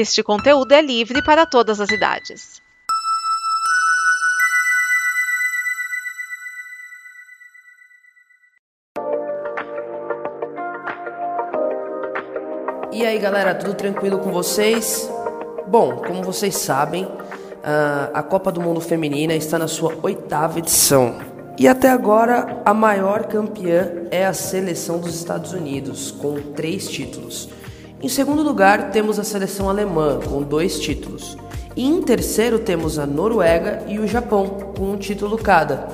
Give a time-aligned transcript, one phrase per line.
[0.00, 2.62] Este conteúdo é livre para todas as idades.
[12.92, 15.10] E aí galera, tudo tranquilo com vocês?
[15.66, 17.08] Bom, como vocês sabem,
[18.14, 21.18] a Copa do Mundo Feminina está na sua oitava edição.
[21.58, 27.48] E até agora, a maior campeã é a seleção dos Estados Unidos, com três títulos.
[28.00, 31.36] Em segundo lugar, temos a seleção alemã, com dois títulos.
[31.74, 35.88] E em terceiro, temos a Noruega e o Japão, com um título cada.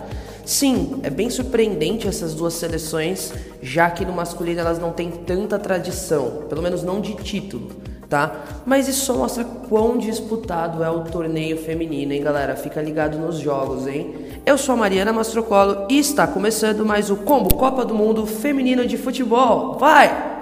[0.45, 5.59] Sim, é bem surpreendente essas duas seleções, já que no masculino elas não têm tanta
[5.59, 7.71] tradição, pelo menos não de título,
[8.11, 8.45] tá?
[8.67, 12.55] Mas isso só mostra quão disputado é o torneio feminino, hein, galera?
[12.55, 14.15] Fica ligado nos jogos, hein?
[14.45, 18.87] Eu sou a Mariana Mastrocolo e está começando mais o Combo Copa do Mundo Feminino
[18.87, 19.79] de Futebol.
[19.79, 20.34] Vai!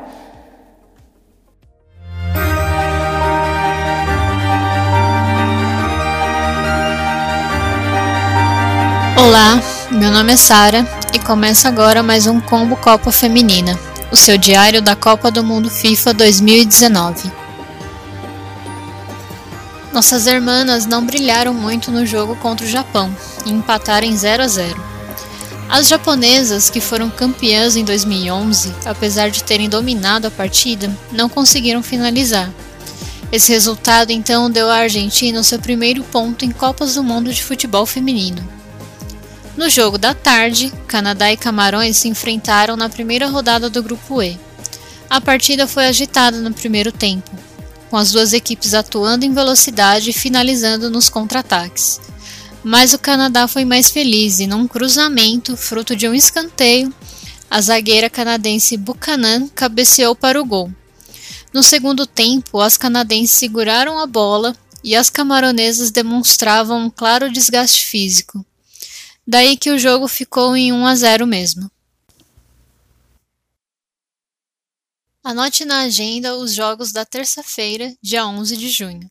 [9.17, 13.79] Olá, meu nome é Sara e começa agora mais um Combo Copa Feminina,
[14.11, 17.31] o seu diário da Copa do Mundo FIFA 2019.
[19.93, 24.49] Nossas irmãs não brilharam muito no jogo contra o Japão e empataram em 0 a
[24.49, 24.83] 0.
[25.69, 31.83] As japonesas, que foram campeãs em 2011, apesar de terem dominado a partida, não conseguiram
[31.83, 32.51] finalizar.
[33.31, 37.43] Esse resultado então deu à Argentina o seu primeiro ponto em Copas do Mundo de
[37.43, 38.62] futebol feminino.
[39.63, 44.37] No jogo da tarde, Canadá e Camarões se enfrentaram na primeira rodada do Grupo E.
[45.09, 47.31] A partida foi agitada no primeiro tempo,
[47.89, 52.01] com as duas equipes atuando em velocidade e finalizando nos contra-ataques.
[52.65, 56.93] Mas o Canadá foi mais feliz e, num cruzamento, fruto de um escanteio,
[57.49, 60.73] a zagueira canadense Buchanan cabeceou para o gol.
[61.53, 67.87] No segundo tempo, as canadenses seguraram a bola e as camaronesas demonstravam um claro desgaste
[67.87, 68.45] físico.
[69.27, 71.71] Daí que o jogo ficou em 1 a 0 mesmo.
[75.23, 79.09] Anote na agenda os jogos da terça-feira, dia 11 de junho.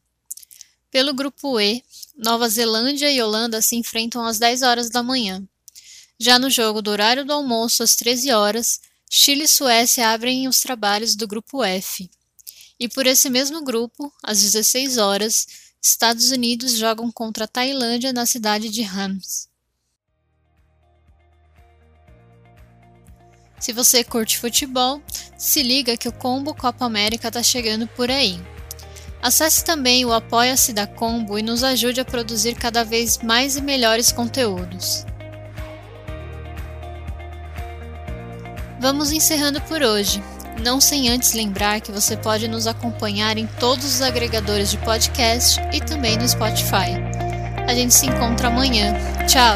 [0.92, 1.82] Pelo grupo E,
[2.18, 5.42] Nova Zelândia e Holanda se enfrentam às 10 horas da manhã.
[6.20, 10.60] Já no jogo do horário do almoço, às 13 horas, Chile e Suécia abrem os
[10.60, 12.12] trabalhos do grupo F.
[12.78, 15.48] E por esse mesmo grupo, às 16 horas,
[15.82, 19.51] Estados Unidos jogam contra a Tailândia na cidade de Rams.
[23.62, 25.00] Se você curte futebol,
[25.38, 28.42] se liga que o Combo Copa América está chegando por aí.
[29.22, 33.62] Acesse também o Apoia-se da Combo e nos ajude a produzir cada vez mais e
[33.62, 35.06] melhores conteúdos.
[38.80, 40.24] Vamos encerrando por hoje,
[40.64, 45.62] não sem antes lembrar que você pode nos acompanhar em todos os agregadores de podcast
[45.72, 46.98] e também no Spotify.
[47.68, 48.92] A gente se encontra amanhã.
[49.28, 49.56] Tchau!